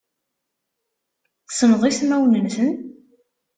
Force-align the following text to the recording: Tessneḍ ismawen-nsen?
Tessneḍ 1.47 1.83
ismawen-nsen? 1.91 2.71